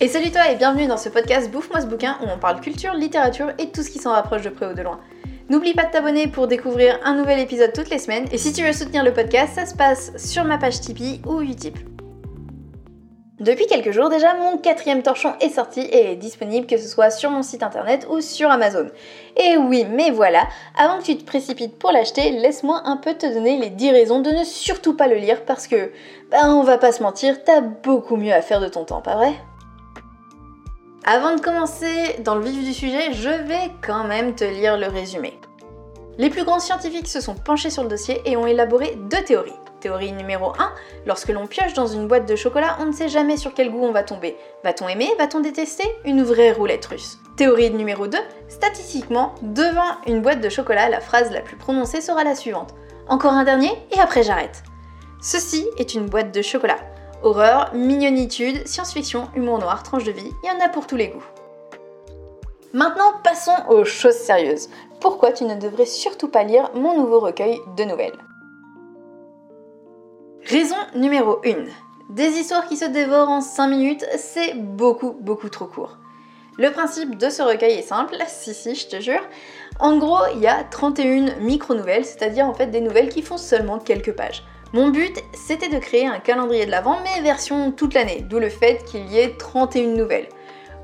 [0.00, 2.94] Et salut toi et bienvenue dans ce podcast Bouffe-moi ce bouquin où on parle culture,
[2.94, 5.00] littérature et tout ce qui s'en rapproche de près ou de loin.
[5.48, 8.62] N'oublie pas de t'abonner pour découvrir un nouvel épisode toutes les semaines et si tu
[8.62, 11.76] veux soutenir le podcast, ça se passe sur ma page Tipeee ou Utip.
[13.40, 17.10] Depuis quelques jours déjà, mon quatrième torchon est sorti et est disponible que ce soit
[17.10, 18.86] sur mon site internet ou sur Amazon.
[19.36, 20.46] Et oui, mais voilà,
[20.76, 24.20] avant que tu te précipites pour l'acheter, laisse-moi un peu te donner les 10 raisons
[24.20, 25.90] de ne surtout pas le lire parce que,
[26.30, 29.16] ben on va pas se mentir, t'as beaucoup mieux à faire de ton temps, pas
[29.16, 29.34] vrai?
[31.04, 34.88] Avant de commencer dans le vif du sujet, je vais quand même te lire le
[34.88, 35.38] résumé.
[36.18, 39.52] Les plus grands scientifiques se sont penchés sur le dossier et ont élaboré deux théories.
[39.80, 40.72] Théorie numéro 1,
[41.06, 43.84] lorsque l'on pioche dans une boîte de chocolat, on ne sait jamais sur quel goût
[43.84, 44.36] on va tomber.
[44.64, 47.18] Va-t-on aimer Va-t-on détester Une vraie roulette russe?
[47.36, 48.18] Théorie numéro 2,
[48.48, 52.74] statistiquement, devant une boîte de chocolat, la phrase la plus prononcée sera la suivante.
[53.06, 54.64] Encore un dernier et après j'arrête.
[55.22, 56.78] Ceci est une boîte de chocolat.
[57.22, 61.08] Horreur, mignonitude, science-fiction, humour noir, tranche de vie, il y en a pour tous les
[61.08, 61.24] goûts.
[62.72, 64.68] Maintenant, passons aux choses sérieuses.
[65.00, 68.18] Pourquoi tu ne devrais surtout pas lire mon nouveau recueil de nouvelles?
[70.44, 71.64] Raison numéro 1.
[72.14, 75.98] Des histoires qui se dévorent en 5 minutes, c'est beaucoup, beaucoup trop court.
[76.56, 79.22] Le principe de ce recueil est simple, si si, je te jure.
[79.80, 83.78] En gros, il y a 31 micro-nouvelles, c'est-à-dire en fait des nouvelles qui font seulement
[83.78, 84.44] quelques pages.
[84.74, 88.50] Mon but, c'était de créer un calendrier de l'Avent, mais version toute l'année, d'où le
[88.50, 90.28] fait qu'il y ait 31 nouvelles.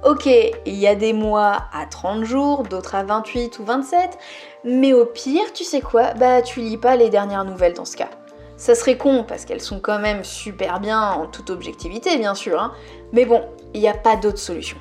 [0.04, 4.18] Ok, il y a des mois à 30 jours, d'autres à 28 ou 27,
[4.64, 7.96] mais au pire, tu sais quoi Bah tu lis pas les dernières nouvelles dans ce
[7.96, 8.10] cas.
[8.56, 12.60] Ça serait con parce qu'elles sont quand même super bien en toute objectivité bien sûr,
[12.60, 12.72] hein.
[13.12, 13.42] mais bon,
[13.74, 14.78] il n'y a pas d'autre solution.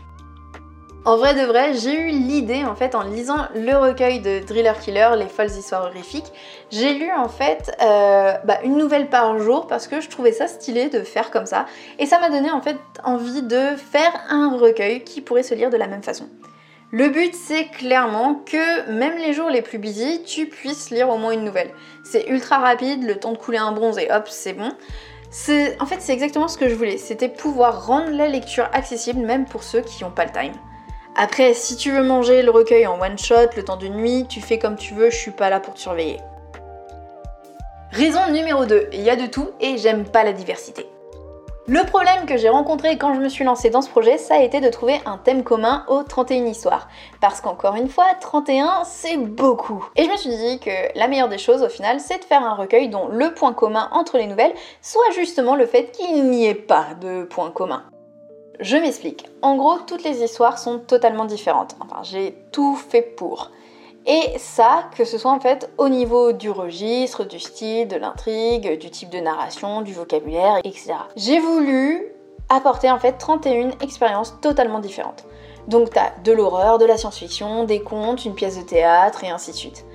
[1.05, 4.71] En vrai de vrai, j'ai eu l'idée en fait en lisant le recueil de Driller
[4.79, 6.31] Killer, les folles histoires horrifiques.
[6.71, 10.47] J'ai lu en fait euh, bah, une nouvelle par jour parce que je trouvais ça
[10.47, 11.65] stylé de faire comme ça.
[11.99, 15.69] Et ça m'a donné en fait envie de faire un recueil qui pourrait se lire
[15.69, 16.29] de la même façon.
[16.91, 21.17] Le but c'est clairement que même les jours les plus busy, tu puisses lire au
[21.17, 21.71] moins une nouvelle.
[22.05, 24.71] C'est ultra rapide, le temps de couler un bronze et hop, c'est bon.
[25.81, 26.97] En fait, c'est exactement ce que je voulais.
[26.97, 30.53] C'était pouvoir rendre la lecture accessible même pour ceux qui n'ont pas le time.
[31.15, 34.41] Après, si tu veux manger le recueil en one shot, le temps d'une nuit, tu
[34.41, 36.17] fais comme tu veux, je suis pas là pour te surveiller.
[37.91, 40.87] Raison numéro 2, il y a de tout et j'aime pas la diversité.
[41.67, 44.41] Le problème que j'ai rencontré quand je me suis lancée dans ce projet, ça a
[44.41, 46.89] été de trouver un thème commun aux 31 histoires.
[47.21, 49.87] Parce qu'encore une fois, 31, c'est beaucoup.
[49.95, 52.43] Et je me suis dit que la meilleure des choses au final, c'est de faire
[52.43, 56.47] un recueil dont le point commun entre les nouvelles soit justement le fait qu'il n'y
[56.47, 57.83] ait pas de point commun.
[58.63, 59.25] Je m'explique.
[59.41, 61.75] En gros, toutes les histoires sont totalement différentes.
[61.81, 63.51] Enfin, j'ai tout fait pour.
[64.05, 68.79] Et ça, que ce soit en fait au niveau du registre, du style, de l'intrigue,
[68.79, 70.93] du type de narration, du vocabulaire, etc.
[71.17, 72.05] J'ai voulu
[72.47, 75.25] apporter en fait 31 expériences totalement différentes.
[75.67, 79.51] Donc t'as de l'horreur, de la science-fiction, des contes, une pièce de théâtre et ainsi
[79.51, 79.85] de suite.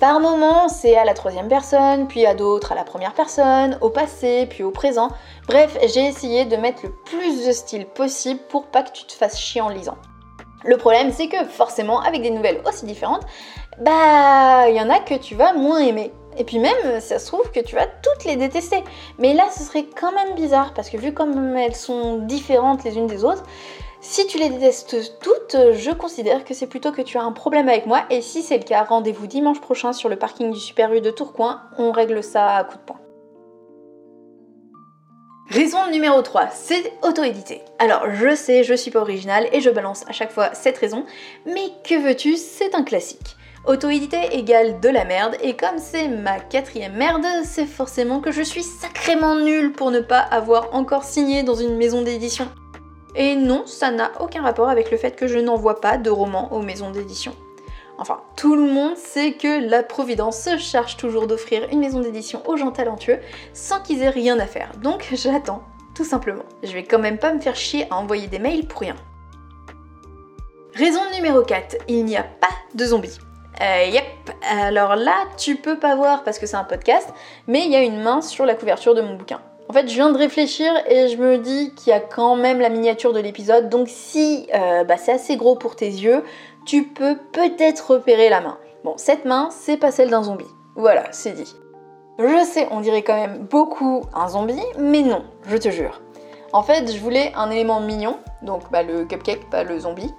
[0.00, 3.90] Par moments, c'est à la troisième personne, puis à d'autres à la première personne, au
[3.90, 5.08] passé, puis au présent.
[5.48, 9.12] Bref, j'ai essayé de mettre le plus de style possible pour pas que tu te
[9.12, 9.98] fasses chier en lisant.
[10.64, 13.26] Le problème, c'est que forcément, avec des nouvelles aussi différentes,
[13.80, 16.12] bah, il y en a que tu vas moins aimer.
[16.36, 18.84] Et puis même, ça se trouve que tu vas toutes les détester.
[19.18, 22.96] Mais là, ce serait quand même bizarre, parce que vu comme elles sont différentes les
[22.96, 23.42] unes des autres,
[24.00, 27.68] si tu les détestes toutes, je considère que c'est plutôt que tu as un problème
[27.68, 30.92] avec moi et si c'est le cas, rendez-vous dimanche prochain sur le parking du Super
[30.92, 33.00] U de Tourcoing, on règle ça à coup de poing.
[35.50, 37.62] Raison numéro 3, c'est auto-édité.
[37.78, 41.04] Alors je sais, je suis pas originale et je balance à chaque fois cette raison,
[41.46, 43.36] mais que veux-tu, c'est un classique.
[43.66, 48.42] Auto-édité égale de la merde, et comme c'est ma quatrième merde, c'est forcément que je
[48.42, 52.48] suis sacrément nulle pour ne pas avoir encore signé dans une maison d'édition.
[53.14, 56.52] Et non, ça n'a aucun rapport avec le fait que je n'envoie pas de romans
[56.52, 57.34] aux maisons d'édition.
[57.98, 62.42] Enfin, tout le monde sait que la Providence se charge toujours d'offrir une maison d'édition
[62.46, 63.18] aux gens talentueux
[63.52, 64.70] sans qu'ils aient rien à faire.
[64.82, 65.64] Donc j'attends,
[65.94, 66.44] tout simplement.
[66.62, 68.94] Je vais quand même pas me faire chier à envoyer des mails pour rien.
[70.74, 73.18] Raison numéro 4, il n'y a pas de zombies.
[73.60, 74.04] Euh, yep,
[74.48, 77.08] alors là, tu peux pas voir parce que c'est un podcast,
[77.48, 79.40] mais il y a une main sur la couverture de mon bouquin.
[79.68, 82.58] En fait, je viens de réfléchir et je me dis qu'il y a quand même
[82.58, 83.68] la miniature de l'épisode.
[83.68, 86.24] Donc si euh, bah, c'est assez gros pour tes yeux,
[86.64, 88.58] tu peux peut-être repérer la main.
[88.84, 90.46] Bon, cette main, c'est pas celle d'un zombie.
[90.74, 91.54] Voilà, c'est dit.
[92.18, 96.00] Je sais, on dirait quand même beaucoup un zombie, mais non, je te jure.
[96.52, 100.10] En fait, je voulais un élément mignon, donc bah, le cupcake, pas le zombie,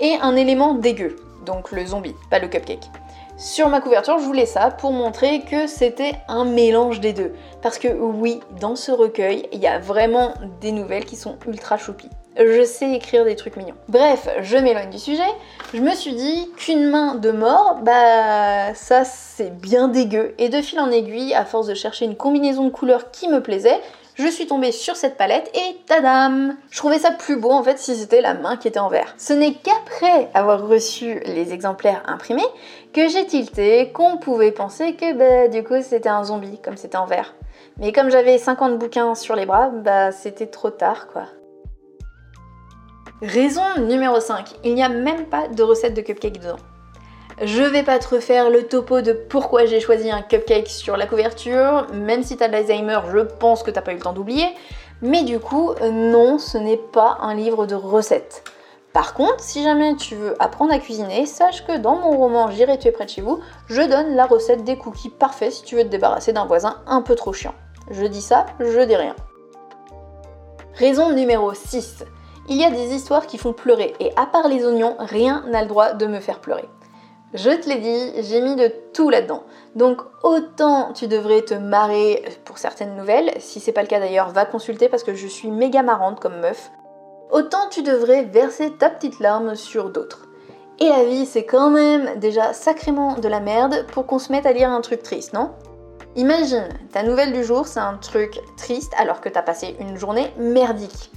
[0.00, 2.90] et un élément dégueu, donc le zombie, pas le cupcake.
[3.38, 7.34] Sur ma couverture, je voulais ça pour montrer que c'était un mélange des deux.
[7.60, 11.76] Parce que oui, dans ce recueil, il y a vraiment des nouvelles qui sont ultra
[11.76, 12.08] choupies.
[12.38, 13.74] je sais écrire des trucs mignons.
[13.88, 15.28] Bref, je m'éloigne du sujet.
[15.74, 20.34] Je me suis dit qu'une main de mort, bah ça c'est bien dégueu.
[20.38, 23.42] Et de fil en aiguille, à force de chercher une combinaison de couleurs qui me
[23.42, 23.82] plaisait,
[24.16, 27.78] je suis tombée sur cette palette et tadam Je trouvais ça plus beau en fait
[27.78, 29.14] si c'était la main qui était en vert.
[29.18, 32.46] Ce n'est qu'après avoir reçu les exemplaires imprimés
[32.94, 36.96] que j'ai tilté qu'on pouvait penser que bah, du coup c'était un zombie comme c'était
[36.96, 37.34] en vert.
[37.78, 41.24] Mais comme j'avais 50 bouquins sur les bras, bah c'était trop tard quoi.
[43.20, 46.56] Raison numéro 5, il n'y a même pas de recette de cupcake dedans.
[47.42, 51.06] Je vais pas te refaire le topo de pourquoi j'ai choisi un cupcake sur la
[51.06, 54.46] couverture, même si t'as de l'Alzheimer, je pense que t'as pas eu le temps d'oublier.
[55.02, 58.42] Mais du coup, non, ce n'est pas un livre de recettes.
[58.94, 62.78] Par contre, si jamais tu veux apprendre à cuisiner, sache que dans mon roman J'irai
[62.78, 65.76] tu es près de chez vous, je donne la recette des cookies parfaits si tu
[65.76, 67.54] veux te débarrasser d'un voisin un peu trop chiant.
[67.90, 69.14] Je dis ça, je dis rien.
[70.76, 72.04] Raison numéro 6.
[72.48, 75.60] Il y a des histoires qui font pleurer et à part les oignons, rien n'a
[75.60, 76.66] le droit de me faire pleurer.
[77.34, 79.42] Je te l'ai dit, j'ai mis de tout là-dedans.
[79.74, 84.30] Donc autant tu devrais te marrer pour certaines nouvelles, si c'est pas le cas d'ailleurs,
[84.30, 86.70] va consulter parce que je suis méga marrante comme meuf.
[87.30, 90.28] Autant tu devrais verser ta petite larme sur d'autres.
[90.78, 94.46] Et la vie, c'est quand même déjà sacrément de la merde pour qu'on se mette
[94.46, 95.50] à lire un truc triste, non?
[96.14, 100.32] Imagine, ta nouvelle du jour, c'est un truc triste alors que t'as passé une journée
[100.38, 101.10] merdique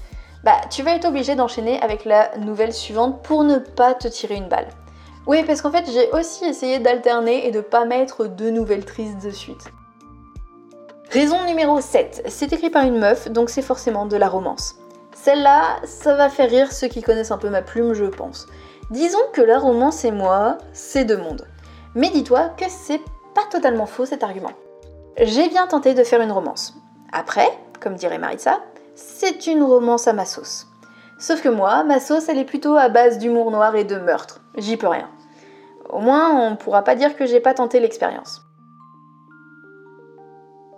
[0.44, 4.36] bah tu vas être obligé d'enchaîner avec la nouvelle suivante pour ne pas te tirer
[4.36, 4.68] une balle.
[5.30, 9.24] Oui, parce qu'en fait, j'ai aussi essayé d'alterner et de pas mettre deux nouvelles tristes
[9.24, 9.64] de suite.
[11.12, 12.24] Raison numéro 7.
[12.28, 14.78] C'est écrit par une meuf, donc c'est forcément de la romance.
[15.14, 18.48] Celle-là, ça va faire rire ceux qui connaissent un peu ma plume, je pense.
[18.90, 21.48] Disons que la romance et moi, c'est deux mondes.
[21.94, 23.02] Mais dis-toi que c'est
[23.36, 24.54] pas totalement faux cet argument.
[25.22, 26.74] J'ai bien tenté de faire une romance.
[27.14, 27.50] Après,
[27.80, 28.62] comme dirait Maritza,
[28.96, 30.66] c'est une romance à ma sauce.
[31.20, 34.42] Sauf que moi, ma sauce, elle est plutôt à base d'humour noir et de meurtre.
[34.58, 35.08] J'y peux rien.
[35.90, 38.44] Au moins, on pourra pas dire que j'ai pas tenté l'expérience.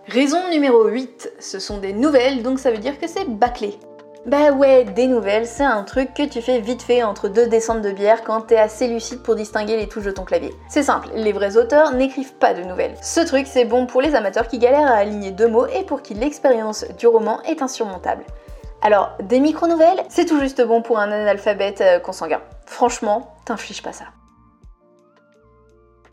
[0.08, 3.78] Raison numéro 8, ce sont des nouvelles, donc ça veut dire que c'est bâclé.
[4.26, 7.82] Bah ouais, des nouvelles, c'est un truc que tu fais vite fait entre deux descentes
[7.82, 10.54] de bière quand t'es assez lucide pour distinguer les touches de ton clavier.
[10.70, 12.96] C'est simple, les vrais auteurs n'écrivent pas de nouvelles.
[13.02, 16.04] Ce truc, c'est bon pour les amateurs qui galèrent à aligner deux mots et pour
[16.04, 18.24] qui l'expérience du roman est insurmontable.
[18.84, 22.42] Alors, des micro-nouvelles, c'est tout juste bon pour un analphabète euh, consanguin.
[22.66, 24.06] Franchement, t'infliges pas ça.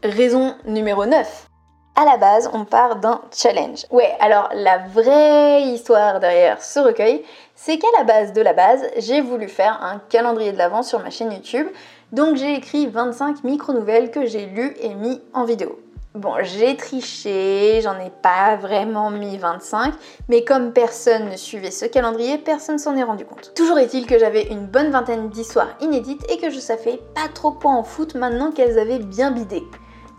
[0.04, 1.48] Raison numéro 9
[1.96, 3.84] à la base, on part d'un challenge.
[3.90, 7.24] Ouais, alors la vraie histoire derrière ce recueil,
[7.56, 11.00] c'est qu'à la base de la base, j'ai voulu faire un calendrier de l'avant sur
[11.00, 11.66] ma chaîne YouTube.
[12.12, 15.80] Donc j'ai écrit 25 micro-nouvelles que j'ai lues et mis en vidéo.
[16.14, 19.92] Bon, j'ai triché, j'en ai pas vraiment mis 25,
[20.28, 23.52] mais comme personne ne suivait ce calendrier, personne s'en est rendu compte.
[23.56, 27.50] Toujours est-il que j'avais une bonne vingtaine d'histoires inédites et que je savais pas trop
[27.50, 29.64] quoi en foutre maintenant qu'elles avaient bien bidé.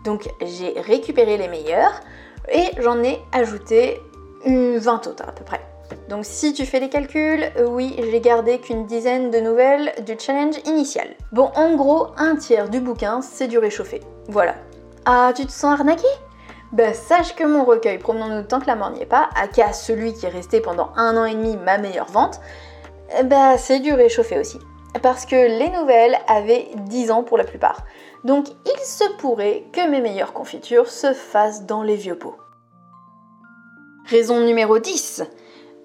[0.04, 2.00] Donc j'ai récupéré les meilleurs
[2.50, 4.00] et j'en ai ajouté
[4.44, 5.60] une 20 autres à peu près.
[6.08, 10.56] Donc si tu fais les calculs, oui, j'ai gardé qu'une dizaine de nouvelles du challenge
[10.64, 11.08] initial.
[11.32, 14.00] Bon, en gros, un tiers du bouquin, c'est du réchauffé.
[14.28, 14.54] Voilà.
[15.04, 16.06] Ah, tu te sens arnaqué?
[16.72, 20.14] Bah sache que mon recueil Promenons-nous tant que la mort n'y est pas, aka celui
[20.14, 22.40] qui est resté pendant un an et demi ma meilleure vente,
[23.24, 24.58] bah c'est du réchauffé aussi
[25.02, 27.84] parce que les nouvelles avaient 10 ans pour la plupart.
[28.24, 32.36] Donc il se pourrait que mes meilleures confitures se fassent dans les vieux pots.
[34.06, 35.24] Raison numéro 10.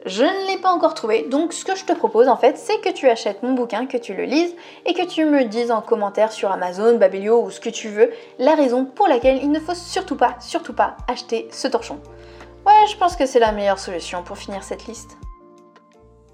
[0.05, 2.79] Je ne l'ai pas encore trouvé, donc ce que je te propose en fait, c'est
[2.79, 5.81] que tu achètes mon bouquin, que tu le lises et que tu me dises en
[5.81, 9.59] commentaire sur Amazon, Babelio ou ce que tu veux, la raison pour laquelle il ne
[9.59, 11.99] faut surtout pas, surtout pas acheter ce torchon.
[12.67, 15.17] Ouais, je pense que c'est la meilleure solution pour finir cette liste.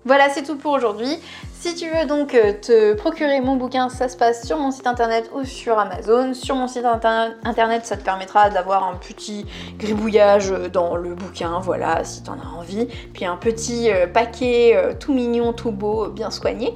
[0.04, 1.20] Voilà, c'est tout pour aujourd'hui.
[1.54, 4.88] Si tu veux donc euh, te procurer mon bouquin, ça se passe sur mon site
[4.88, 6.34] internet ou sur Amazon.
[6.34, 9.46] Sur mon site internet, ça te permettra d'avoir un petit
[9.78, 12.88] gribouillage dans le bouquin, voilà, si tu en as envie.
[13.14, 16.74] Puis un petit euh, paquet euh, tout mignon, tout beau, bien soigné.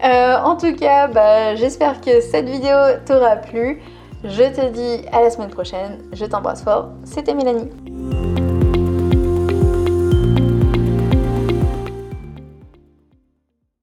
[0.00, 3.82] en tout cas, bah, j'espère que cette vidéo t'aura plu.
[4.22, 5.98] Je te dis à la semaine prochaine.
[6.12, 6.90] Je t'embrasse fort.
[7.02, 7.68] C'était Mélanie.